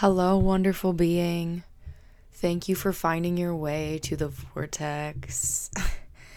Hello, 0.00 0.38
wonderful 0.38 0.94
being. 0.94 1.62
Thank 2.32 2.70
you 2.70 2.74
for 2.74 2.90
finding 2.90 3.36
your 3.36 3.54
way 3.54 4.00
to 4.04 4.16
the 4.16 4.28
vortex. 4.28 5.70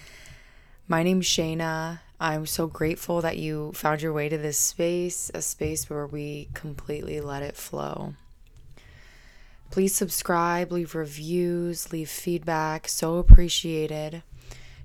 My 0.89 1.01
name's 1.01 1.27
Shayna. 1.27 2.01
I'm 2.19 2.45
so 2.45 2.67
grateful 2.67 3.21
that 3.21 3.37
you 3.37 3.71
found 3.73 4.01
your 4.01 4.11
way 4.11 4.27
to 4.27 4.37
this 4.37 4.57
space, 4.57 5.31
a 5.33 5.41
space 5.41 5.89
where 5.89 6.05
we 6.05 6.49
completely 6.53 7.21
let 7.21 7.41
it 7.41 7.55
flow. 7.55 8.15
Please 9.71 9.95
subscribe, 9.95 10.69
leave 10.69 10.93
reviews, 10.93 11.93
leave 11.93 12.09
feedback. 12.09 12.89
So 12.89 13.15
appreciated. 13.15 14.23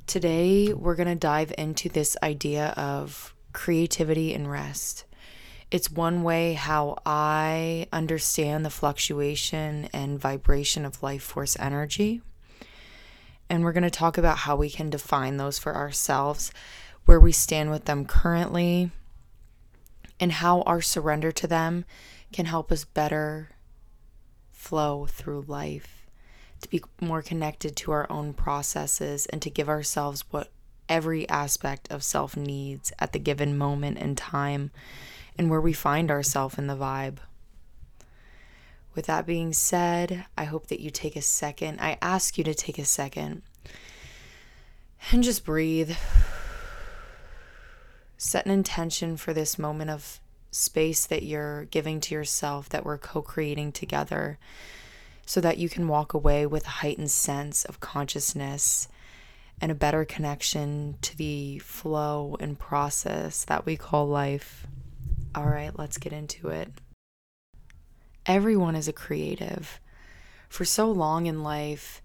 Today, 0.06 0.72
we're 0.72 0.94
going 0.94 1.08
to 1.08 1.16
dive 1.16 1.52
into 1.58 1.88
this 1.88 2.16
idea 2.22 2.68
of 2.76 3.34
creativity 3.52 4.32
and 4.32 4.48
rest. 4.48 5.04
It's 5.70 5.90
one 5.90 6.22
way 6.22 6.54
how 6.54 6.96
I 7.04 7.88
understand 7.92 8.64
the 8.64 8.70
fluctuation 8.70 9.90
and 9.92 10.18
vibration 10.18 10.86
of 10.86 11.02
life 11.02 11.22
force 11.22 11.58
energy. 11.58 12.22
And 13.50 13.62
we're 13.62 13.72
going 13.72 13.82
to 13.82 13.90
talk 13.90 14.16
about 14.16 14.38
how 14.38 14.56
we 14.56 14.70
can 14.70 14.88
define 14.88 15.36
those 15.36 15.58
for 15.58 15.76
ourselves, 15.76 16.52
where 17.04 17.20
we 17.20 17.32
stand 17.32 17.70
with 17.70 17.84
them 17.84 18.06
currently, 18.06 18.90
and 20.18 20.32
how 20.32 20.62
our 20.62 20.80
surrender 20.80 21.32
to 21.32 21.46
them 21.46 21.84
can 22.32 22.46
help 22.46 22.72
us 22.72 22.84
better 22.84 23.50
flow 24.50 25.06
through 25.06 25.44
life, 25.46 26.06
to 26.62 26.68
be 26.68 26.82
more 27.00 27.22
connected 27.22 27.76
to 27.76 27.92
our 27.92 28.10
own 28.10 28.32
processes, 28.32 29.26
and 29.26 29.42
to 29.42 29.50
give 29.50 29.68
ourselves 29.68 30.24
what 30.30 30.50
every 30.88 31.28
aspect 31.28 31.90
of 31.90 32.02
self 32.02 32.36
needs 32.38 32.90
at 32.98 33.12
the 33.12 33.18
given 33.18 33.56
moment 33.56 33.98
in 33.98 34.14
time 34.14 34.70
and 35.38 35.48
where 35.48 35.60
we 35.60 35.72
find 35.72 36.10
ourselves 36.10 36.58
in 36.58 36.66
the 36.66 36.76
vibe. 36.76 37.18
With 38.94 39.06
that 39.06 39.26
being 39.26 39.52
said, 39.52 40.26
I 40.36 40.44
hope 40.44 40.66
that 40.66 40.80
you 40.80 40.90
take 40.90 41.14
a 41.14 41.22
second. 41.22 41.78
I 41.80 41.96
ask 42.02 42.36
you 42.36 42.44
to 42.44 42.54
take 42.54 42.78
a 42.78 42.84
second 42.84 43.42
and 45.12 45.22
just 45.22 45.44
breathe. 45.44 45.96
Set 48.16 48.44
an 48.44 48.50
intention 48.50 49.16
for 49.16 49.32
this 49.32 49.58
moment 49.58 49.90
of 49.90 50.18
space 50.50 51.06
that 51.06 51.22
you're 51.22 51.66
giving 51.66 52.00
to 52.00 52.14
yourself, 52.14 52.68
that 52.70 52.84
we're 52.84 52.98
co 52.98 53.22
creating 53.22 53.70
together, 53.70 54.38
so 55.24 55.40
that 55.40 55.58
you 55.58 55.68
can 55.68 55.86
walk 55.86 56.14
away 56.14 56.44
with 56.46 56.66
a 56.66 56.70
heightened 56.80 57.12
sense 57.12 57.64
of 57.64 57.78
consciousness 57.78 58.88
and 59.60 59.70
a 59.70 59.76
better 59.76 60.04
connection 60.04 60.96
to 61.02 61.16
the 61.16 61.58
flow 61.60 62.36
and 62.40 62.58
process 62.58 63.44
that 63.44 63.66
we 63.66 63.76
call 63.76 64.08
life. 64.08 64.66
All 65.34 65.46
right, 65.46 65.76
let's 65.78 65.98
get 65.98 66.12
into 66.12 66.48
it. 66.48 66.70
Everyone 68.26 68.74
is 68.74 68.88
a 68.88 68.92
creative. 68.92 69.80
For 70.48 70.64
so 70.64 70.90
long 70.90 71.26
in 71.26 71.42
life, 71.42 72.02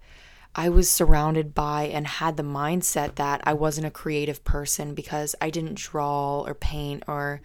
I 0.54 0.68
was 0.68 0.90
surrounded 0.90 1.54
by 1.54 1.84
and 1.84 2.06
had 2.06 2.36
the 2.36 2.42
mindset 2.42 3.16
that 3.16 3.40
I 3.44 3.54
wasn't 3.54 3.86
a 3.86 3.90
creative 3.90 4.44
person 4.44 4.94
because 4.94 5.34
I 5.40 5.50
didn't 5.50 5.78
draw 5.78 6.42
or 6.42 6.54
paint 6.54 7.02
or 7.08 7.40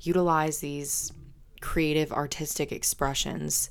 utilize 0.00 0.60
these 0.60 1.12
creative 1.60 2.12
artistic 2.12 2.72
expressions. 2.72 3.70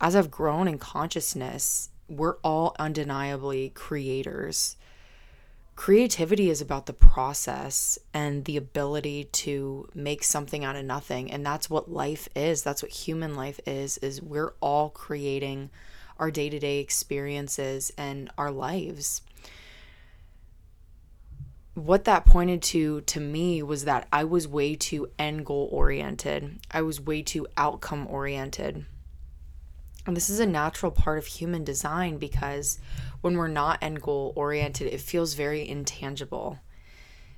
As 0.00 0.16
I've 0.16 0.30
grown 0.30 0.68
in 0.68 0.78
consciousness, 0.78 1.90
we're 2.08 2.36
all 2.38 2.74
undeniably 2.78 3.70
creators 3.70 4.76
creativity 5.76 6.50
is 6.50 6.60
about 6.60 6.86
the 6.86 6.92
process 6.92 7.98
and 8.12 8.44
the 8.44 8.56
ability 8.56 9.24
to 9.24 9.88
make 9.94 10.22
something 10.22 10.64
out 10.64 10.76
of 10.76 10.84
nothing 10.84 11.30
and 11.30 11.44
that's 11.44 11.68
what 11.68 11.90
life 11.90 12.28
is 12.36 12.62
that's 12.62 12.82
what 12.82 12.92
human 12.92 13.34
life 13.34 13.58
is 13.66 13.98
is 13.98 14.22
we're 14.22 14.54
all 14.60 14.88
creating 14.90 15.68
our 16.18 16.30
day-to-day 16.30 16.78
experiences 16.78 17.92
and 17.98 18.30
our 18.38 18.52
lives 18.52 19.22
what 21.74 22.04
that 22.04 22.24
pointed 22.24 22.62
to 22.62 23.00
to 23.02 23.20
me 23.20 23.62
was 23.62 23.84
that 23.84 24.06
I 24.12 24.24
was 24.24 24.46
way 24.46 24.76
too 24.76 25.10
end 25.18 25.44
goal 25.44 25.68
oriented. 25.72 26.60
I 26.70 26.82
was 26.82 27.00
way 27.00 27.22
too 27.22 27.46
outcome 27.56 28.06
oriented. 28.08 28.86
And 30.06 30.16
this 30.16 30.28
is 30.28 30.40
a 30.40 30.46
natural 30.46 30.92
part 30.92 31.18
of 31.18 31.26
human 31.26 31.64
design 31.64 32.18
because 32.18 32.78
when 33.22 33.36
we're 33.36 33.48
not 33.48 33.82
end 33.82 34.02
goal 34.02 34.32
oriented, 34.36 34.92
it 34.92 35.00
feels 35.00 35.34
very 35.34 35.66
intangible. 35.66 36.58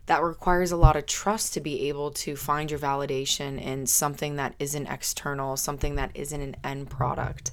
That 0.06 0.22
requires 0.22 0.72
a 0.72 0.76
lot 0.76 0.96
of 0.96 1.06
trust 1.06 1.54
to 1.54 1.60
be 1.60 1.88
able 1.88 2.12
to 2.12 2.36
find 2.36 2.70
your 2.70 2.80
validation 2.80 3.60
in 3.60 3.86
something 3.86 4.36
that 4.36 4.54
isn't 4.58 4.86
external, 4.86 5.56
something 5.56 5.96
that 5.96 6.12
isn't 6.14 6.40
an 6.40 6.56
end 6.62 6.90
product. 6.90 7.52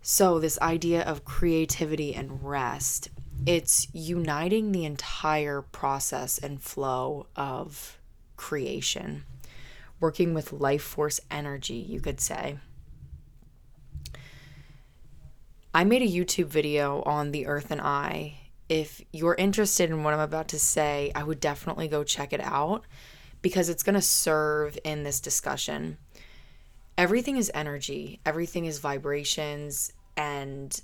So, 0.00 0.38
this 0.38 0.58
idea 0.60 1.02
of 1.02 1.24
creativity 1.24 2.14
and 2.14 2.42
rest, 2.42 3.08
it's 3.46 3.86
uniting 3.92 4.72
the 4.72 4.84
entire 4.84 5.62
process 5.62 6.38
and 6.38 6.60
flow 6.60 7.26
of 7.36 7.98
creation, 8.36 9.24
working 10.00 10.34
with 10.34 10.52
life 10.52 10.82
force 10.82 11.20
energy, 11.30 11.74
you 11.74 12.00
could 12.00 12.20
say. 12.20 12.58
I 15.74 15.84
made 15.84 16.02
a 16.02 16.06
YouTube 16.06 16.48
video 16.48 17.02
on 17.02 17.32
the 17.32 17.46
Earth 17.46 17.70
and 17.70 17.80
Eye. 17.80 18.34
If 18.68 19.00
you're 19.10 19.34
interested 19.34 19.88
in 19.88 20.04
what 20.04 20.12
I'm 20.12 20.20
about 20.20 20.48
to 20.48 20.58
say, 20.58 21.10
I 21.14 21.22
would 21.22 21.40
definitely 21.40 21.88
go 21.88 22.04
check 22.04 22.34
it 22.34 22.42
out 22.42 22.84
because 23.40 23.70
it's 23.70 23.82
going 23.82 23.94
to 23.94 24.02
serve 24.02 24.78
in 24.84 25.02
this 25.02 25.18
discussion. 25.18 25.96
Everything 26.98 27.38
is 27.38 27.50
energy, 27.54 28.20
everything 28.26 28.66
is 28.66 28.80
vibrations, 28.80 29.94
and 30.14 30.78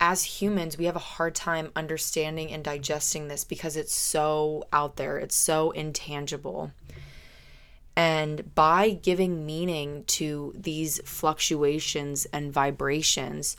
as 0.00 0.24
humans, 0.24 0.76
we 0.76 0.86
have 0.86 0.96
a 0.96 1.00
hard 1.00 1.36
time 1.36 1.70
understanding 1.76 2.50
and 2.50 2.64
digesting 2.64 3.28
this 3.28 3.44
because 3.44 3.76
it's 3.76 3.94
so 3.94 4.64
out 4.72 4.96
there, 4.96 5.18
it's 5.18 5.36
so 5.36 5.70
intangible. 5.70 6.72
And 7.98 8.54
by 8.54 8.90
giving 8.90 9.44
meaning 9.44 10.04
to 10.04 10.52
these 10.56 11.00
fluctuations 11.04 12.26
and 12.26 12.52
vibrations, 12.52 13.56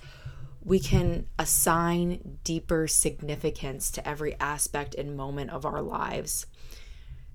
we 0.63 0.79
can 0.79 1.27
assign 1.37 2.39
deeper 2.45 2.87
significance 2.87 3.91
to 3.91 4.07
every 4.07 4.39
aspect 4.39 4.95
and 4.95 5.17
moment 5.17 5.49
of 5.49 5.65
our 5.65 5.81
lives. 5.81 6.45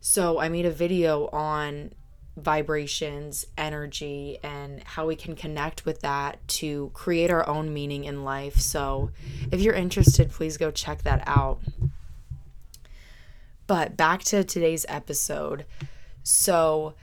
So, 0.00 0.40
I 0.40 0.48
made 0.48 0.64
a 0.64 0.70
video 0.70 1.26
on 1.26 1.92
vibrations, 2.38 3.44
energy, 3.58 4.38
and 4.42 4.82
how 4.84 5.06
we 5.06 5.14
can 5.14 5.36
connect 5.36 5.84
with 5.84 6.00
that 6.00 6.38
to 6.48 6.90
create 6.94 7.30
our 7.30 7.46
own 7.46 7.74
meaning 7.74 8.04
in 8.04 8.24
life. 8.24 8.56
So, 8.56 9.10
if 9.52 9.60
you're 9.60 9.74
interested, 9.74 10.30
please 10.30 10.56
go 10.56 10.70
check 10.70 11.02
that 11.02 11.22
out. 11.26 11.60
But 13.66 13.94
back 13.94 14.24
to 14.24 14.42
today's 14.42 14.86
episode. 14.88 15.66
So, 16.24 16.94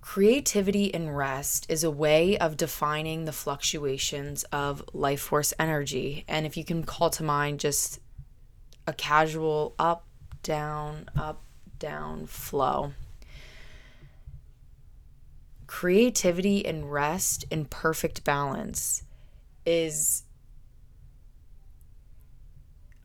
creativity 0.00 0.92
and 0.92 1.14
rest 1.14 1.66
is 1.68 1.84
a 1.84 1.90
way 1.90 2.38
of 2.38 2.56
defining 2.56 3.26
the 3.26 3.32
fluctuations 3.32 4.42
of 4.44 4.82
life 4.94 5.20
force 5.20 5.52
energy. 5.58 6.24
And 6.26 6.46
if 6.46 6.56
you 6.56 6.64
can 6.64 6.82
call 6.82 7.10
to 7.10 7.22
mind 7.22 7.60
just 7.60 8.00
a 8.86 8.94
casual 8.94 9.74
up, 9.78 10.06
down, 10.42 11.10
up, 11.14 11.42
down 11.78 12.26
flow. 12.26 12.92
Creativity 15.66 16.64
and 16.64 16.90
rest 16.90 17.44
in 17.50 17.66
perfect 17.66 18.24
balance 18.24 19.02
is 19.66 20.22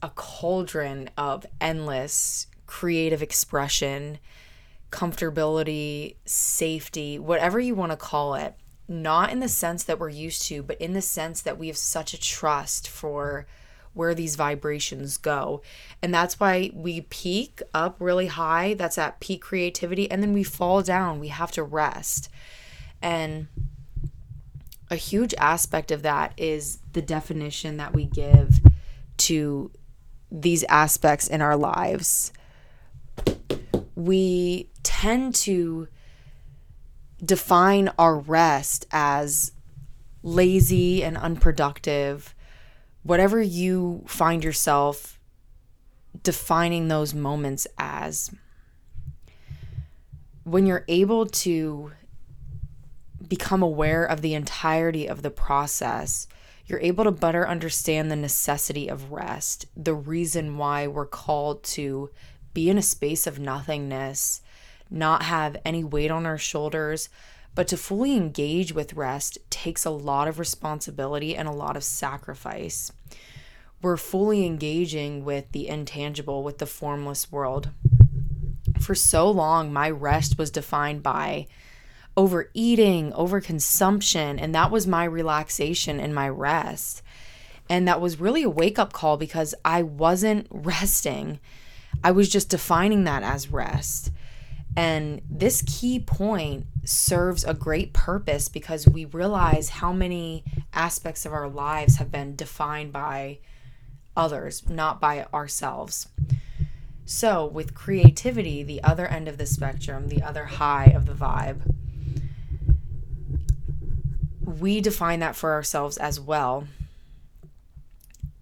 a 0.01 0.09
cauldron 0.09 1.09
of 1.17 1.45
endless 1.59 2.47
creative 2.65 3.21
expression 3.21 4.19
comfortability, 4.91 6.15
safety, 6.25 7.17
whatever 7.17 7.59
you 7.59 7.73
want 7.75 7.91
to 7.91 7.97
call 7.97 8.35
it, 8.35 8.55
not 8.87 9.31
in 9.31 9.39
the 9.39 9.47
sense 9.47 9.83
that 9.83 9.99
we're 9.99 10.09
used 10.09 10.43
to, 10.43 10.61
but 10.61 10.79
in 10.81 10.93
the 10.93 11.01
sense 11.01 11.41
that 11.41 11.57
we 11.57 11.67
have 11.67 11.77
such 11.77 12.13
a 12.13 12.19
trust 12.19 12.89
for 12.89 13.47
where 13.93 14.13
these 14.13 14.35
vibrations 14.35 15.17
go. 15.17 15.61
And 16.01 16.13
that's 16.13 16.39
why 16.39 16.71
we 16.73 17.01
peak 17.01 17.61
up 17.73 17.95
really 17.99 18.27
high, 18.27 18.73
that's 18.73 18.97
at 18.97 19.19
peak 19.19 19.41
creativity, 19.41 20.09
and 20.09 20.21
then 20.21 20.33
we 20.33 20.43
fall 20.43 20.81
down. 20.81 21.19
We 21.19 21.29
have 21.29 21.51
to 21.53 21.63
rest. 21.63 22.29
And 23.01 23.47
a 24.89 24.95
huge 24.95 25.33
aspect 25.37 25.91
of 25.91 26.01
that 26.03 26.33
is 26.37 26.79
the 26.93 27.01
definition 27.01 27.77
that 27.77 27.93
we 27.93 28.05
give 28.05 28.59
to 29.17 29.71
these 30.31 30.63
aspects 30.65 31.27
in 31.27 31.41
our 31.41 31.57
lives. 31.57 32.31
We 34.01 34.71
tend 34.81 35.35
to 35.35 35.87
define 37.23 37.91
our 37.99 38.17
rest 38.17 38.87
as 38.91 39.51
lazy 40.23 41.03
and 41.03 41.15
unproductive, 41.17 42.33
whatever 43.03 43.39
you 43.39 44.03
find 44.07 44.43
yourself 44.43 45.19
defining 46.23 46.87
those 46.87 47.13
moments 47.13 47.67
as, 47.77 48.31
when 50.45 50.65
you're 50.65 50.85
able 50.87 51.27
to 51.27 51.91
become 53.27 53.61
aware 53.61 54.03
of 54.03 54.21
the 54.21 54.33
entirety 54.33 55.05
of 55.05 55.21
the 55.21 55.29
process, 55.29 56.27
you're 56.65 56.79
able 56.79 57.03
to 57.03 57.11
better 57.11 57.47
understand 57.47 58.09
the 58.09 58.15
necessity 58.15 58.87
of 58.87 59.11
rest, 59.11 59.67
the 59.77 59.93
reason 59.93 60.57
why 60.57 60.87
we're 60.87 61.05
called 61.05 61.61
to 61.63 62.09
be 62.53 62.69
in 62.69 62.77
a 62.77 62.81
space 62.81 63.27
of 63.27 63.39
nothingness, 63.39 64.41
not 64.89 65.23
have 65.23 65.57
any 65.65 65.83
weight 65.83 66.11
on 66.11 66.25
our 66.25 66.37
shoulders. 66.37 67.09
But 67.53 67.67
to 67.67 67.77
fully 67.77 68.15
engage 68.15 68.73
with 68.73 68.93
rest 68.93 69.37
takes 69.49 69.85
a 69.85 69.89
lot 69.89 70.27
of 70.27 70.39
responsibility 70.39 71.35
and 71.35 71.47
a 71.47 71.53
lot 71.53 71.75
of 71.75 71.83
sacrifice. 71.83 72.91
We're 73.81 73.97
fully 73.97 74.45
engaging 74.45 75.25
with 75.25 75.51
the 75.51 75.67
intangible, 75.67 76.43
with 76.43 76.59
the 76.59 76.65
formless 76.65 77.31
world. 77.31 77.69
For 78.79 78.95
so 78.95 79.29
long, 79.29 79.73
my 79.73 79.89
rest 79.89 80.37
was 80.37 80.49
defined 80.49 81.03
by 81.03 81.47
overeating, 82.15 83.11
overconsumption, 83.13 84.39
and 84.39 84.53
that 84.53 84.71
was 84.71 84.85
my 84.87 85.03
relaxation 85.03 85.99
and 85.99 86.13
my 86.13 86.29
rest. 86.29 87.01
And 87.69 87.87
that 87.87 88.01
was 88.01 88.19
really 88.19 88.43
a 88.43 88.49
wake 88.49 88.77
up 88.77 88.93
call 88.93 89.17
because 89.17 89.55
I 89.63 89.81
wasn't 89.83 90.47
resting. 90.51 91.39
I 92.03 92.11
was 92.11 92.29
just 92.29 92.49
defining 92.49 93.03
that 93.03 93.23
as 93.23 93.51
rest. 93.51 94.11
And 94.75 95.21
this 95.29 95.61
key 95.63 95.99
point 95.99 96.65
serves 96.85 97.43
a 97.43 97.53
great 97.53 97.93
purpose 97.93 98.47
because 98.47 98.87
we 98.87 99.05
realize 99.05 99.69
how 99.69 99.91
many 99.91 100.43
aspects 100.73 101.25
of 101.25 101.33
our 101.33 101.49
lives 101.49 101.97
have 101.97 102.11
been 102.11 102.35
defined 102.35 102.93
by 102.93 103.39
others, 104.15 104.67
not 104.69 105.01
by 105.01 105.25
ourselves. 105.33 106.07
So, 107.05 107.45
with 107.45 107.73
creativity, 107.73 108.63
the 108.63 108.81
other 108.83 109.05
end 109.05 109.27
of 109.27 109.37
the 109.37 109.45
spectrum, 109.45 110.07
the 110.07 110.23
other 110.23 110.45
high 110.45 110.93
of 110.95 111.05
the 111.05 111.13
vibe, 111.13 111.59
we 114.45 114.79
define 114.79 115.19
that 115.19 115.35
for 115.35 115.51
ourselves 115.51 115.97
as 115.97 116.19
well. 116.19 116.67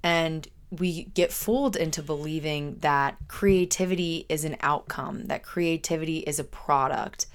And 0.04 0.48
we 0.72 1.06
get 1.06 1.32
fooled 1.32 1.76
into 1.76 2.04
believing 2.04 2.78
that 2.82 3.18
creativity 3.28 4.26
is 4.30 4.46
an 4.46 4.58
outcome, 4.62 5.26
that 5.26 5.44
creativity 5.44 6.20
is 6.20 6.40
a 6.40 6.44
product, 6.44 7.26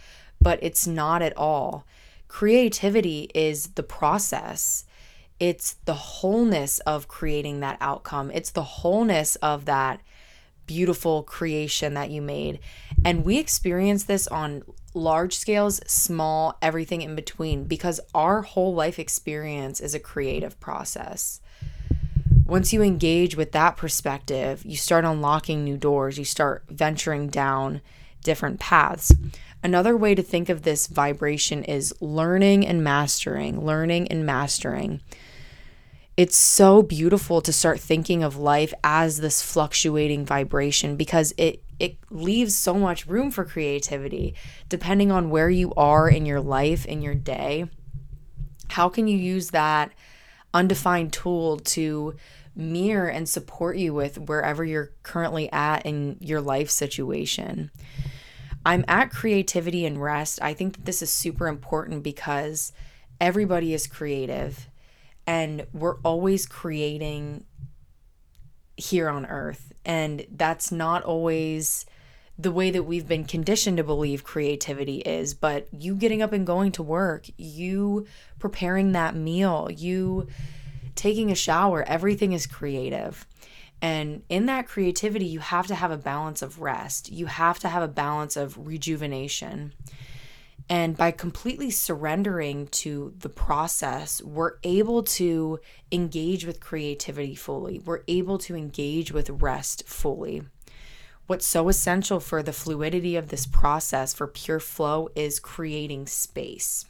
but 0.40 0.58
it's 0.62 0.86
not 0.86 1.22
at 1.22 1.36
all. 1.36 1.84
Creativity 2.28 3.31
is 3.34 3.69
the 3.69 3.82
process. 3.82 4.84
It's 5.40 5.75
the 5.84 5.94
wholeness 5.94 6.78
of 6.81 7.08
creating 7.08 7.60
that 7.60 7.78
outcome. 7.81 8.31
It's 8.32 8.50
the 8.50 8.62
wholeness 8.62 9.37
of 9.37 9.64
that 9.64 10.00
beautiful 10.66 11.22
creation 11.22 11.94
that 11.94 12.10
you 12.10 12.22
made. 12.22 12.60
And 13.04 13.25
we 13.25 13.38
experience 13.38 14.04
this 14.04 14.26
on 14.28 14.62
large 14.94 15.37
scales, 15.37 15.80
small, 15.87 16.56
everything 16.62 17.02
in 17.02 17.16
between, 17.16 17.64
because 17.64 18.00
our 18.14 18.42
whole 18.42 18.75
life 18.75 18.98
experience 18.98 19.80
is 19.80 19.94
a 19.94 20.00
creative 20.00 20.58
process. 20.60 21.40
Once 22.46 22.73
you 22.73 22.82
engage 22.82 23.37
with 23.37 23.52
that 23.52 23.76
perspective, 23.76 24.62
you 24.64 24.76
start 24.76 25.05
unlocking 25.05 25.64
new 25.64 25.76
doors, 25.76 26.19
you 26.19 26.25
start 26.25 26.62
venturing 26.69 27.29
down 27.29 27.81
different 28.23 28.61
paths. 28.61 29.14
Another 29.62 29.96
way 29.96 30.14
to 30.14 30.23
think 30.23 30.49
of 30.49 30.62
this 30.62 30.87
vibration 30.87 31.64
is 31.64 31.94
learning 32.00 32.67
and 32.67 32.85
mastering, 32.85 33.64
learning 33.64 34.08
and 34.08 34.26
mastering. 34.26 35.00
It's 36.17 36.37
so 36.37 36.82
beautiful 36.82 37.41
to 37.41 37.52
start 37.52 37.81
thinking 37.81 38.23
of 38.23 38.37
life 38.37 38.75
as 38.85 39.19
this 39.19 39.43
fluctuating 39.43 40.25
vibration 40.25 40.97
because 40.97 41.32
it 41.37 41.62
it 41.81 41.97
leaves 42.08 42.55
so 42.55 42.75
much 42.75 43.06
room 43.06 43.32
for 43.32 43.44
creativity 43.44 44.32
depending 44.69 45.11
on 45.11 45.29
where 45.29 45.50
you 45.50 45.75
are 45.76 46.08
in 46.08 46.25
your 46.25 46.40
life 46.40 46.87
in 46.87 47.02
your 47.02 47.17
day 47.17 47.69
how 48.69 48.88
can 48.88 49.08
you 49.08 49.19
use 49.19 49.50
that 49.50 49.90
undefined 50.54 51.12
tool 51.12 51.58
to 51.58 52.14
mirror 52.56 53.08
and 53.08 53.28
support 53.28 53.76
you 53.76 53.92
with 53.92 54.16
wherever 54.16 54.64
you're 54.64 54.92
currently 55.02 55.50
at 55.52 55.84
in 55.84 56.16
your 56.20 56.40
life 56.40 56.70
situation 56.70 57.70
i'm 58.64 58.84
at 58.86 59.10
creativity 59.10 59.84
and 59.84 60.00
rest 60.00 60.40
i 60.40 60.54
think 60.54 60.76
that 60.76 60.84
this 60.84 61.02
is 61.02 61.10
super 61.10 61.48
important 61.48 62.02
because 62.02 62.72
everybody 63.20 63.74
is 63.74 63.86
creative 63.86 64.68
and 65.26 65.66
we're 65.72 65.98
always 66.00 66.46
creating 66.46 67.44
here 68.76 69.08
on 69.08 69.26
earth. 69.26 69.72
And 69.84 70.26
that's 70.30 70.72
not 70.72 71.02
always 71.04 71.86
the 72.38 72.50
way 72.50 72.70
that 72.70 72.82
we've 72.82 73.06
been 73.06 73.25
conditioned 73.25 73.76
to 73.76 73.84
believe 73.84 74.25
creativity 74.25 74.98
is. 74.98 75.34
But 75.34 75.69
you 75.72 75.94
getting 75.94 76.22
up 76.22 76.32
and 76.32 76.46
going 76.46 76.72
to 76.72 76.82
work, 76.82 77.26
you 77.36 78.06
preparing 78.38 78.92
that 78.92 79.14
meal, 79.14 79.69
you 79.70 80.28
taking 80.94 81.31
a 81.31 81.36
shower, 81.36 81.84
everything 81.86 82.32
is 82.32 82.46
creative. 82.46 83.26
And 83.81 84.22
in 84.28 84.46
that 84.46 84.66
creativity, 84.66 85.26
you 85.26 85.40
have 85.40 85.66
to 85.66 85.75
have 85.75 85.90
a 85.90 85.98
balance 85.98 86.42
of 86.42 86.60
rest, 86.60 87.12
you 87.12 87.26
have 87.26 87.58
to 87.60 87.69
have 87.69 87.82
a 87.82 87.88
balance 87.88 88.37
of 88.37 88.66
rejuvenation. 88.66 89.75
And 90.69 90.96
by 90.96 91.10
completely 91.10 91.70
surrendering 91.70 92.69
to 92.69 93.12
the 93.19 93.28
process, 93.28 94.22
we're 94.22 94.54
able 94.62 95.02
to 95.02 95.60
engage 95.92 96.46
with 96.46 96.60
creativity 96.60 97.34
fully. 97.34 97.80
We're 97.80 98.02
able 98.08 98.38
to 98.38 98.56
engage 98.56 99.12
with 99.12 99.28
rest 99.28 99.87
fully. 99.87 100.44
What's 101.26 101.47
so 101.47 101.69
essential 101.69 102.21
for 102.21 102.43
the 102.43 102.53
fluidity 102.53 103.17
of 103.17 103.29
this 103.29 103.47
process, 103.47 104.12
for 104.12 104.26
pure 104.26 104.61
flow, 104.61 105.09
is 105.15 105.41
creating 105.41 106.06
space. 106.06 106.85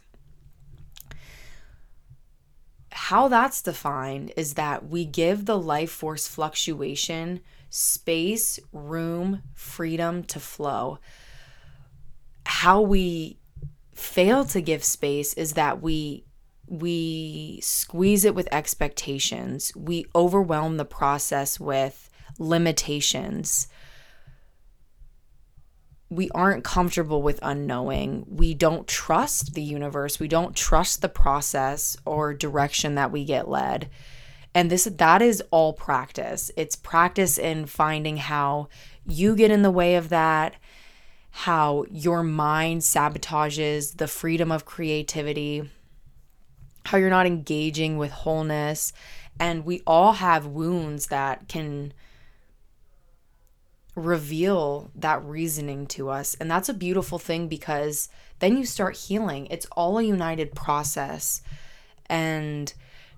How 2.91 3.27
that's 3.27 3.61
defined 3.61 4.33
is 4.35 4.55
that 4.55 4.87
we 4.87 5.05
give 5.05 5.45
the 5.45 5.59
life 5.59 5.91
force 5.91 6.27
fluctuation 6.27 7.41
space, 7.69 8.57
room, 8.71 9.43
freedom 9.53 10.23
to 10.23 10.39
flow. 10.39 10.99
How 12.45 12.81
we 12.81 13.37
fail 13.93 14.45
to 14.45 14.61
give 14.61 14.83
space 14.83 15.33
is 15.33 15.53
that 15.53 15.81
we 15.81 16.25
we 16.67 17.59
squeeze 17.61 18.25
it 18.25 18.33
with 18.33 18.47
expectations. 18.51 19.71
We 19.75 20.05
overwhelm 20.15 20.77
the 20.77 20.85
process 20.85 21.59
with 21.59 22.09
limitations. 22.39 23.67
We 26.09 26.29
aren't 26.31 26.63
comfortable 26.63 27.21
with 27.21 27.39
unknowing. 27.41 28.25
We 28.29 28.53
don't 28.53 28.87
trust 28.87 29.53
the 29.53 29.63
universe. 29.63 30.19
We 30.19 30.27
don't 30.27 30.55
trust 30.55 31.01
the 31.01 31.09
process 31.09 31.97
or 32.05 32.33
direction 32.33 32.95
that 32.95 33.11
we 33.11 33.25
get 33.25 33.49
led. 33.49 33.89
And 34.53 34.69
this 34.69 34.85
that 34.85 35.21
is 35.21 35.43
all 35.51 35.73
practice. 35.73 36.51
It's 36.55 36.75
practice 36.75 37.37
in 37.37 37.65
finding 37.65 38.17
how 38.17 38.69
you 39.05 39.35
get 39.35 39.51
in 39.51 39.63
the 39.63 39.71
way 39.71 39.95
of 39.95 40.09
that 40.09 40.55
how 41.39 41.83
your 41.91 42.23
mind 42.23 42.79
sabotages 42.79 43.97
the 43.97 44.07
freedom 44.07 44.53
of 44.53 44.63
creativity, 44.63 45.69
how 46.85 46.97
you're 46.97 47.09
not 47.09 47.25
engaging 47.25 47.97
with 47.97 48.09
wholeness. 48.09 48.93
And 49.37 49.65
we 49.65 49.81
all 49.85 50.13
have 50.13 50.45
wounds 50.45 51.07
that 51.07 51.49
can 51.49 51.91
reveal 53.95 54.91
that 54.95 55.23
reasoning 55.23 55.87
to 55.87 56.09
us. 56.09 56.35
And 56.39 56.51
that's 56.51 56.69
a 56.69 56.73
beautiful 56.73 57.17
thing 57.17 57.47
because 57.47 58.09
then 58.39 58.57
you 58.57 58.65
start 58.65 58.97
healing. 58.97 59.47
It's 59.49 59.65
all 59.71 59.97
a 59.97 60.03
united 60.03 60.53
process. 60.53 61.41
And 62.07 62.73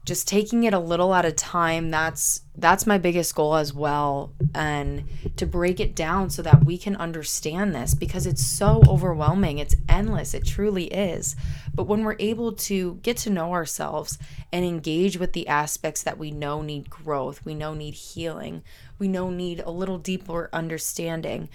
just 0.08 0.28
taking 0.28 0.64
it 0.64 0.74
a 0.74 0.80
little 0.80 1.14
at 1.14 1.26
a 1.26 1.32
time 1.32 1.92
that's 1.92 2.42
that's 2.56 2.88
my 2.88 2.98
biggest 2.98 3.36
goal 3.36 3.56
as 3.56 3.72
well. 3.72 4.34
And 4.56 5.04
to 5.36 5.46
break 5.46 5.80
it 5.80 5.96
down 5.96 6.32
so 6.32 6.42
that 6.42 6.66
we 6.66 6.80
can 6.80 6.96
understand 6.96 7.76
this 7.76 7.94
because 7.94 8.26
it's 8.26 8.44
so 8.44 8.82
overwhelming. 8.88 9.60
It's 9.60 9.76
endless. 9.88 10.34
It 10.34 10.46
truly 10.46 10.86
is. 10.86 11.36
But 11.76 11.84
when 11.84 12.04
we're 12.04 12.16
able 12.18 12.54
to 12.54 12.96
get 13.04 13.18
to 13.18 13.30
know 13.30 13.52
ourselves 13.52 14.18
and 14.52 14.66
engage 14.66 15.18
with 15.18 15.34
the 15.34 15.48
aspects 15.48 16.04
that 16.04 16.18
we 16.18 16.32
know 16.32 16.62
need 16.62 16.90
growth 16.90 17.44
we 17.46 17.54
know 17.54 17.74
need 17.74 17.94
healing 17.94 18.64
we 18.98 19.08
know 19.08 19.30
need 19.30 19.60
a 19.60 19.70
little 19.72 19.98
deeper 19.98 20.50
understanding 20.54 21.50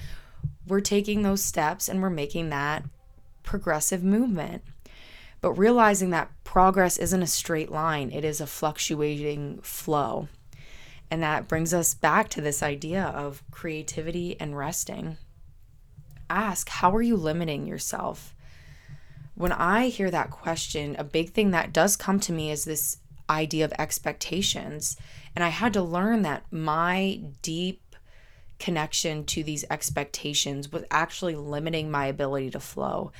we're 0.66 0.80
taking 0.80 1.22
those 1.22 1.42
steps 1.42 1.88
and 1.88 2.02
we're 2.02 2.10
making 2.10 2.50
that 2.50 2.84
progressive 3.42 4.04
movement 4.04 4.62
but 5.42 5.52
realizing 5.52 6.10
that 6.10 6.30
progress 6.44 6.96
isn't 6.96 7.22
a 7.22 7.26
straight 7.26 7.70
line, 7.70 8.10
it 8.12 8.24
is 8.24 8.40
a 8.40 8.46
fluctuating 8.46 9.60
flow. 9.60 10.28
And 11.10 11.22
that 11.22 11.48
brings 11.48 11.74
us 11.74 11.92
back 11.92 12.30
to 12.30 12.40
this 12.40 12.62
idea 12.62 13.04
of 13.04 13.42
creativity 13.50 14.40
and 14.40 14.56
resting. 14.56 15.18
Ask, 16.30 16.70
how 16.70 16.94
are 16.94 17.02
you 17.02 17.16
limiting 17.16 17.66
yourself? 17.66 18.34
When 19.34 19.52
I 19.52 19.88
hear 19.88 20.10
that 20.10 20.30
question, 20.30 20.96
a 20.98 21.04
big 21.04 21.32
thing 21.32 21.50
that 21.50 21.72
does 21.72 21.96
come 21.96 22.20
to 22.20 22.32
me 22.32 22.50
is 22.50 22.64
this 22.64 22.98
idea 23.28 23.64
of 23.64 23.72
expectations. 23.78 24.96
And 25.34 25.44
I 25.44 25.48
had 25.48 25.72
to 25.72 25.82
learn 25.82 26.22
that 26.22 26.44
my 26.50 27.20
deep 27.42 27.96
connection 28.58 29.24
to 29.24 29.42
these 29.42 29.64
expectations 29.70 30.70
was 30.70 30.84
actually 30.90 31.34
limiting 31.34 31.90
my 31.90 32.06
ability 32.06 32.50
to 32.50 32.60
flow 32.60 33.10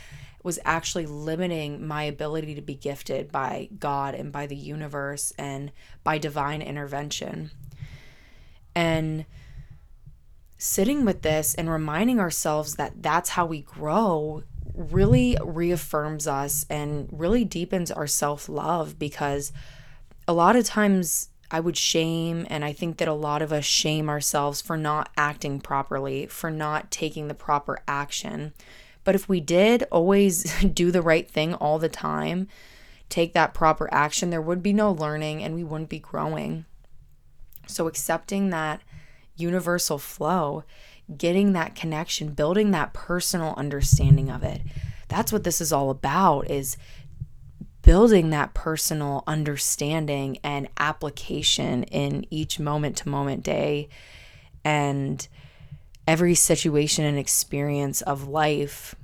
was 0.43 0.59
actually 0.65 1.07
limiting 1.07 1.87
my 1.87 2.05
ability 2.05 2.55
to 2.55 2.63
be 2.63 2.75
gifted 2.75 3.31
by 3.31 3.69
God 3.79 4.15
and 4.15 4.33
by 4.33 4.47
the 4.47 4.57
universe 4.57 5.33
and 5.39 5.73
by 6.03 6.19
divine 6.19 6.63
intervention. 6.63 7.51
And 8.75 9.27
sitting 10.59 11.05
with 11.05 11.23
this 11.23 11.55
and 11.55 11.69
reminding 11.69 12.21
ourselves 12.21 12.77
that 12.77 13.03
that's 13.03 13.31
how 13.31 13.47
we 13.47 13.61
grow 13.63 14.43
really 14.75 15.37
reaffirms 15.45 16.27
us 16.27 16.65
and 16.71 17.09
really 17.13 17.45
deepens 17.45 17.91
our 17.91 18.07
self 18.07 18.49
love 18.49 18.99
because 18.99 19.53
a 20.27 20.33
lot 20.33 20.57
of 20.57 20.65
times 20.65 21.29
I 21.53 21.61
would 21.61 21.77
shame, 21.77 22.47
and 22.49 22.65
I 22.65 22.73
think 22.73 22.97
that 22.97 23.09
a 23.09 23.13
lot 23.13 23.43
of 23.43 23.53
us 23.53 23.67
shame 23.67 24.09
ourselves 24.09 24.63
for 24.63 24.79
not 24.79 25.11
acting 25.19 25.61
properly, 25.61 26.27
for 26.27 26.51
not 26.51 26.91
taking 26.91 27.29
the 27.29 27.35
proper 27.35 27.79
action. 27.87 28.55
But 29.05 29.15
if 29.15 29.29
we 29.29 29.41
did 29.41 29.85
always 29.91 30.63
do 30.73 30.91
the 30.91 31.03
right 31.03 31.29
thing 31.29 31.55
all 31.55 31.79
the 31.79 31.89
time, 31.89 32.49
take 33.09 33.35
that 33.35 33.55
proper 33.55 33.93
action, 33.93 34.31
there 34.31 34.43
would 34.43 34.63
be 34.63 34.73
no 34.73 34.91
learning 34.93 35.43
and 35.43 35.55
we 35.55 35.65
wouldn't 35.65 35.91
be 35.91 35.99
growing. 35.99 36.65
So, 37.67 37.87
accepting 37.87 38.51
that 38.51 38.81
universal 39.37 39.99
flow, 39.99 40.65
getting 41.17 41.53
that 41.53 41.75
connection, 41.75 42.35
building 42.35 42.71
that 42.73 42.93
personal 42.93 43.55
understanding 43.57 44.31
of 44.31 44.43
it. 44.43 44.63
That's 45.09 45.33
what 45.33 45.45
this 45.45 45.61
is 45.61 45.73
all 45.73 45.91
about 45.91 46.51
is 46.51 46.77
building 47.83 48.31
that 48.31 48.55
personal 48.55 49.25
understanding 49.27 50.39
and 50.43 50.69
application 50.79 51.83
in 51.85 52.25
each 52.31 52.59
moment 52.59 52.97
to 52.97 53.09
moment 53.09 53.43
day 53.43 53.89
and 54.65 55.27
every 56.07 56.35
situation 56.35 57.05
and 57.05 57.19
experience 57.19 58.03
of 58.03 58.29
life 58.29 58.95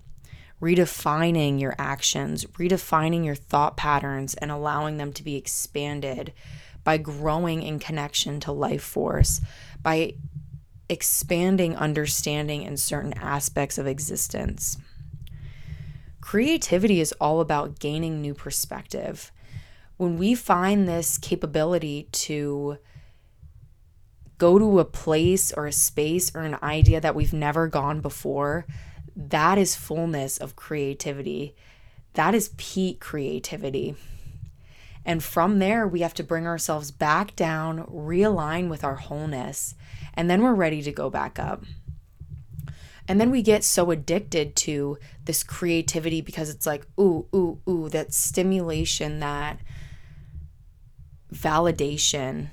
redefining 0.61 1.61
your 1.61 1.75
actions, 1.79 2.45
redefining 2.47 3.25
your 3.25 3.35
thought 3.35 3.77
patterns, 3.77 4.35
and 4.35 4.51
allowing 4.51 4.97
them 4.97 5.13
to 5.13 5.23
be 5.23 5.37
expanded 5.37 6.33
by 6.85 6.99
growing 6.99 7.63
in 7.63 7.79
connection 7.79 8.41
to 8.41 8.53
life 8.53 8.83
force, 8.83 9.41
by 9.83 10.15
expanding 10.89 11.77
understanding 11.77 12.63
in 12.63 12.77
certain 12.77 13.13
aspects 13.15 13.79
of 13.79 13.87
existence. 13.87 14.79
Creativity 16.21 17.01
is 17.01 17.13
all 17.21 17.41
about 17.41 17.79
gaining 17.79 18.21
new 18.21 18.35
perspective. 18.35 19.31
When 19.97 20.17
we 20.17 20.35
find 20.35 20.89
this 20.89 21.19
capability 21.19 22.09
to 22.13 22.79
go 24.39 24.59
to 24.59 24.79
a 24.79 24.85
place 24.85 25.53
or 25.53 25.67
a 25.67 25.73
space 25.73 26.35
or 26.35 26.43
an 26.43 26.57
idea 26.63 27.01
that 27.01 27.15
we've 27.15 27.33
never 27.33 27.67
gone 27.67 28.01
before, 28.01 28.67
that 29.17 29.59
is 29.59 29.75
fullness 29.75 30.39
of 30.39 30.57
creativity. 30.57 31.55
That 32.15 32.35
is 32.35 32.51
peak 32.57 33.01
creativity. 33.01 33.97
And 35.05 35.23
from 35.23 35.59
there, 35.59 35.87
we 35.89 36.01
have 36.01 36.15
to 36.15 36.23
bring 36.23 36.47
ourselves 36.47 36.91
back 36.91 37.35
down, 37.35 37.85
realign 37.85 38.69
with 38.69 38.85
our 38.85 38.97
wholeness, 38.97 39.75
and 40.15 40.29
then 40.29 40.43
we're 40.43 40.55
ready 40.55 40.83
to 40.83 40.93
go 40.93 41.11
back 41.11 41.39
up. 41.39 41.65
And 43.09 43.19
then 43.19 43.31
we 43.31 43.41
get 43.41 43.65
so 43.65 43.91
addicted 43.91 44.55
to 44.57 44.99
this 45.25 45.43
creativity 45.43 46.21
because 46.21 46.51
it's 46.51 46.67
like, 46.67 46.87
ooh, 47.01 47.27
ooh, 47.35 47.59
ooh, 47.67 47.89
that 47.89 48.13
stimulation, 48.13 49.21
that 49.21 49.61
validation, 51.33 52.49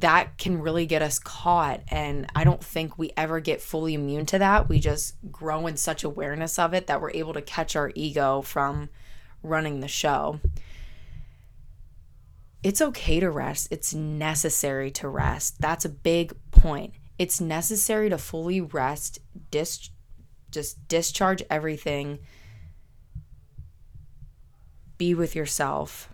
that 0.00 0.38
can 0.38 0.60
really 0.60 0.86
get 0.86 1.02
us 1.02 1.18
caught. 1.18 1.80
And 1.88 2.26
I 2.34 2.44
don't 2.44 2.62
think 2.62 2.98
we 2.98 3.12
ever 3.16 3.40
get 3.40 3.60
fully 3.60 3.94
immune 3.94 4.26
to 4.26 4.38
that. 4.38 4.68
We 4.68 4.80
just 4.80 5.14
grow 5.30 5.66
in 5.66 5.76
such 5.76 6.04
awareness 6.04 6.58
of 6.58 6.74
it 6.74 6.86
that 6.86 7.00
we're 7.00 7.10
able 7.12 7.34
to 7.34 7.42
catch 7.42 7.74
our 7.74 7.90
ego 7.94 8.42
from 8.42 8.90
running 9.42 9.80
the 9.80 9.88
show. 9.88 10.40
It's 12.62 12.80
okay 12.80 13.20
to 13.20 13.30
rest. 13.30 13.68
It's 13.70 13.94
necessary 13.94 14.90
to 14.92 15.08
rest. 15.08 15.60
That's 15.60 15.84
a 15.84 15.90
big 15.90 16.32
point. 16.50 16.94
It's 17.18 17.40
necessary 17.40 18.10
to 18.10 18.18
fully 18.18 18.60
rest, 18.60 19.18
dis- 19.50 19.90
just 20.50 20.86
discharge 20.86 21.42
everything, 21.50 22.20
be 24.96 25.14
with 25.14 25.34
yourself, 25.34 26.08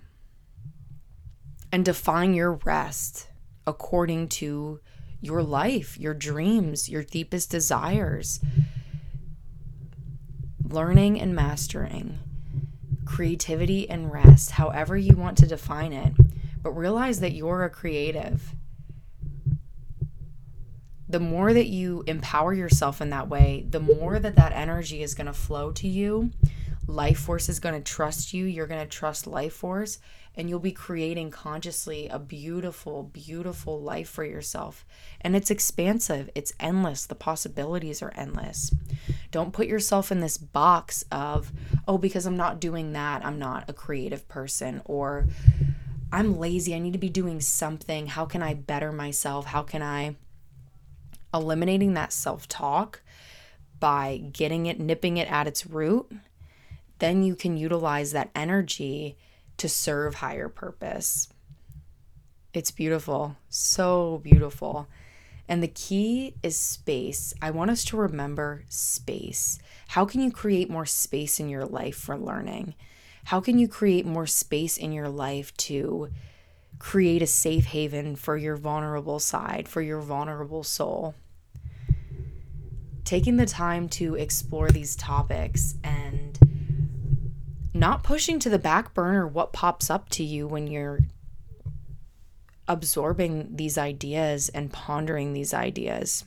and 1.71 1.85
define 1.85 2.33
your 2.33 2.53
rest 2.53 3.29
according 3.67 4.29
to 4.29 4.81
your 5.21 5.43
life, 5.43 5.99
your 5.99 6.15
dreams, 6.15 6.89
your 6.89 7.03
deepest 7.03 7.51
desires. 7.51 8.41
Learning 10.63 11.21
and 11.21 11.35
mastering 11.35 12.19
creativity 13.05 13.89
and 13.89 14.13
rest, 14.13 14.53
however 14.53 14.97
you 14.97 15.17
want 15.17 15.39
to 15.39 15.47
define 15.47 15.93
it, 15.93 16.13
but 16.63 16.71
realize 16.73 17.21
that 17.21 17.33
you're 17.33 17.65
a 17.65 17.71
creative. 17.71 18.55
The 21.09 21.21
more 21.21 21.53
that 21.53 21.67
you 21.67 22.03
empower 22.07 22.55
yourself 22.55 23.01
in 23.01 23.11
that 23.11 23.29
way, 23.29 23.67
the 23.69 23.81
more 23.81 24.19
that 24.19 24.37
that 24.37 24.53
energy 24.53 25.03
is 25.03 25.15
going 25.15 25.27
to 25.27 25.33
flow 25.33 25.71
to 25.73 25.87
you. 25.87 26.33
Life 26.87 27.19
force 27.19 27.49
is 27.49 27.61
going 27.61 27.75
to 27.75 27.93
trust 27.93 28.35
you. 28.35 28.45
You're 28.45 28.67
going 28.67 28.83
to 28.83 28.87
trust 28.87 29.27
life 29.27 29.55
force, 29.55 29.99
and 30.37 30.49
you'll 30.49 30.59
be 30.59 30.73
creating 30.73 31.31
consciously 31.31 32.09
a 32.09 32.19
beautiful, 32.19 33.05
beautiful 33.05 33.81
life 33.81 34.09
for 34.09 34.25
yourself. 34.25 34.85
And 35.21 35.35
it's 35.35 35.51
expansive, 35.51 36.29
it's 36.35 36.53
endless. 36.61 37.07
The 37.07 37.15
possibilities 37.15 38.03
are 38.03 38.13
endless. 38.15 38.75
Don't 39.31 39.53
put 39.53 39.67
yourself 39.67 40.13
in 40.13 40.21
this 40.21 40.37
box 40.37 41.05
of, 41.11 41.53
oh, 41.89 41.99
because 41.99 42.27
I'm 42.27 42.37
not 42.37 42.61
doing 42.61 42.93
that, 42.93 43.25
I'm 43.25 43.39
not 43.39 43.65
a 43.69 43.73
creative 43.73 44.29
person, 44.29 44.83
or 44.85 45.27
I'm 46.13 46.39
lazy, 46.39 46.75
I 46.75 46.79
need 46.79 46.93
to 46.93 46.99
be 46.99 47.09
doing 47.09 47.41
something. 47.41 48.09
How 48.09 48.27
can 48.27 48.43
I 48.43 48.55
better 48.55 48.93
myself? 48.93 49.47
How 49.47 49.63
can 49.63 49.83
I? 49.83 50.17
Eliminating 51.33 51.95
that 51.95 52.13
self 52.13 52.47
talk 52.47 53.01
by 53.81 54.19
getting 54.33 54.67
it, 54.67 54.79
nipping 54.79 55.17
it 55.17 55.31
at 55.31 55.49
its 55.49 55.67
root, 55.67 56.13
then 56.99 57.23
you 57.23 57.35
can 57.35 57.57
utilize 57.57 58.13
that 58.13 58.31
energy 58.35 59.17
to 59.57 59.69
serve 59.69 60.17
higher 60.17 60.49
purpose. 60.49 61.29
It's 62.53 62.71
beautiful, 62.71 63.37
so 63.49 64.21
beautiful. 64.23 64.89
And 65.49 65.63
the 65.63 65.69
key 65.69 66.35
is 66.43 66.59
space. 66.59 67.35
I 67.43 67.51
want 67.51 67.71
us 67.71 67.85
to 67.87 67.97
remember 67.97 68.65
space. 68.69 69.59
How 69.89 70.05
can 70.05 70.21
you 70.23 70.31
create 70.31 70.71
more 70.71 70.87
space 70.87 71.39
in 71.39 71.49
your 71.49 71.67
life 71.67 71.97
for 71.97 72.17
learning? 72.17 72.75
How 73.25 73.41
can 73.41 73.59
you 73.59 73.69
create 73.69 74.07
more 74.07 74.27
space 74.27 74.77
in 74.77 74.93
your 74.93 75.09
life 75.09 75.55
to 75.59 76.11
create 76.79 77.23
a 77.23 77.27
safe 77.27 77.67
haven 77.67 78.17
for 78.17 78.37
your 78.37 78.57
vulnerable 78.57 79.19
side, 79.19 79.69
for 79.69 79.83
your 79.83 80.01
vulnerable 80.01 80.63
soul? 80.63 81.15
Taking 83.05 83.37
the 83.37 83.47
time 83.47 83.89
to 83.91 84.15
explore 84.15 84.71
these 84.71 84.97
topics 84.97 85.75
and 85.85 86.39
not 87.85 88.03
pushing 88.03 88.39
to 88.39 88.49
the 88.49 88.59
back 88.59 88.95
burner 88.95 89.27
what 89.29 89.53
pops 89.53 89.91
up 89.91 90.09
to 90.09 90.25
you 90.25 90.47
when 90.47 90.67
you're 90.67 91.01
absorbing 92.67 93.57
these 93.57 93.77
ideas 93.77 94.49
and 94.49 94.73
pondering 94.73 95.35
these 95.35 95.53
ideas. 95.53 96.25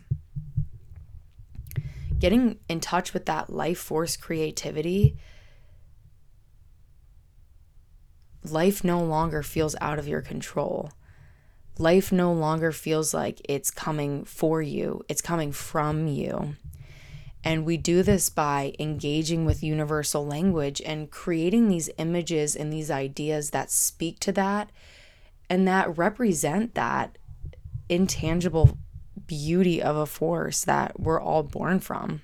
Getting 2.20 2.60
in 2.70 2.80
touch 2.80 3.12
with 3.12 3.26
that 3.26 3.50
life 3.50 3.80
force 3.80 4.16
creativity, 4.16 5.18
life 8.44 8.84
no 8.84 9.04
longer 9.04 9.42
feels 9.42 9.76
out 9.82 9.98
of 9.98 10.08
your 10.08 10.22
control. 10.22 10.92
Life 11.80 12.12
no 12.12 12.34
longer 12.34 12.72
feels 12.72 13.16
like 13.16 13.42
it's 13.50 13.72
coming 13.72 14.26
for 14.26 14.62
you, 14.62 15.02
it's 15.10 15.24
coming 15.24 15.52
from 15.52 16.06
you. 16.06 16.56
And 17.48 17.66
we 17.66 17.78
do 17.78 18.04
this 18.04 18.30
by 18.30 18.74
engaging 18.78 19.46
with 19.46 19.64
universal 19.64 20.26
language 20.26 20.82
and 20.86 21.10
creating 21.10 21.70
these 21.70 21.90
images 21.98 22.58
and 22.58 22.74
these 22.74 22.92
ideas 22.92 23.52
that 23.52 23.72
speak 23.72 24.20
to 24.20 24.34
that 24.34 24.70
and 25.50 25.66
that 25.66 25.98
represent 25.98 26.76
that 26.76 27.18
intangible 27.88 28.78
beauty 29.28 29.82
of 29.82 29.96
a 29.96 30.06
force 30.06 30.66
that 30.66 31.00
we're 31.00 31.22
all 31.22 31.42
born 31.42 31.80
from. 31.80 32.22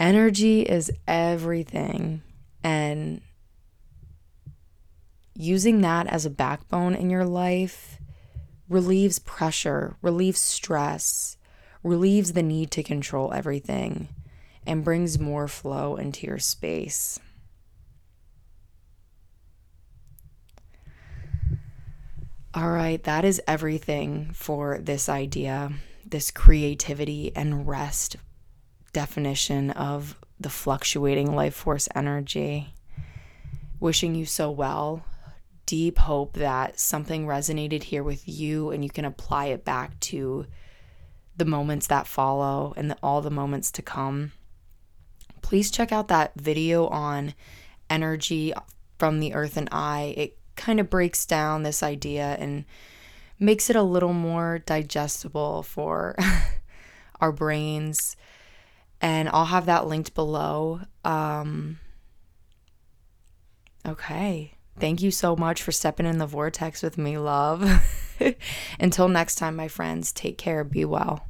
Energy 0.00 0.62
is 0.62 0.90
everything. 1.06 2.22
And 2.62 3.20
using 5.34 5.82
that 5.82 6.06
as 6.06 6.24
a 6.24 6.30
backbone 6.30 6.94
in 6.94 7.10
your 7.10 7.26
life 7.26 7.98
relieves 8.70 9.18
pressure, 9.18 9.98
relieves 10.00 10.40
stress, 10.40 11.36
relieves 11.84 12.32
the 12.32 12.42
need 12.42 12.70
to 12.72 12.82
control 12.82 13.32
everything 13.32 14.08
and 14.66 14.82
brings 14.82 15.18
more 15.18 15.46
flow 15.46 15.96
into 15.96 16.26
your 16.26 16.38
space. 16.38 17.20
All 22.54 22.70
right, 22.70 23.02
that 23.04 23.24
is 23.24 23.42
everything 23.46 24.30
for 24.32 24.78
this 24.78 25.08
idea. 25.08 25.72
this 26.06 26.30
creativity 26.30 27.32
and 27.34 27.66
rest 27.66 28.16
definition 28.92 29.70
of 29.70 30.16
the 30.38 30.50
fluctuating 30.50 31.34
life 31.34 31.54
force 31.54 31.88
energy. 31.94 32.74
Wishing 33.80 34.14
you 34.14 34.26
so 34.26 34.50
well. 34.50 35.04
Deep 35.66 35.98
hope 35.98 36.34
that 36.34 36.78
something 36.78 37.26
resonated 37.26 37.84
here 37.84 38.02
with 38.02 38.28
you 38.28 38.70
and 38.70 38.84
you 38.84 38.90
can 38.90 39.04
apply 39.04 39.46
it 39.46 39.64
back 39.64 39.98
to 40.00 40.46
the 41.36 41.44
moments 41.44 41.86
that 41.88 42.06
follow 42.06 42.72
and 42.76 42.90
the, 42.90 42.96
all 43.02 43.20
the 43.20 43.30
moments 43.30 43.70
to 43.72 43.82
come. 43.82 44.32
Please 45.42 45.70
check 45.70 45.92
out 45.92 46.08
that 46.08 46.32
video 46.36 46.86
on 46.86 47.34
energy 47.90 48.52
from 48.98 49.20
the 49.20 49.34
earth 49.34 49.56
and 49.56 49.68
eye. 49.72 50.14
It 50.16 50.38
kind 50.56 50.80
of 50.80 50.88
breaks 50.88 51.26
down 51.26 51.62
this 51.62 51.82
idea 51.82 52.36
and 52.38 52.64
makes 53.38 53.68
it 53.68 53.76
a 53.76 53.82
little 53.82 54.12
more 54.12 54.60
digestible 54.60 55.62
for 55.62 56.16
our 57.20 57.32
brains. 57.32 58.16
And 59.00 59.28
I'll 59.28 59.46
have 59.46 59.66
that 59.66 59.86
linked 59.86 60.14
below. 60.14 60.80
Um, 61.04 61.78
okay. 63.86 64.54
Thank 64.78 65.02
you 65.02 65.10
so 65.10 65.36
much 65.36 65.62
for 65.62 65.72
stepping 65.72 66.06
in 66.06 66.18
the 66.18 66.26
vortex 66.26 66.82
with 66.82 66.98
me, 66.98 67.18
love. 67.18 68.00
Until 68.80 69.08
next 69.08 69.36
time, 69.36 69.56
my 69.56 69.68
friends, 69.68 70.12
take 70.12 70.38
care, 70.38 70.64
be 70.64 70.84
well. 70.84 71.26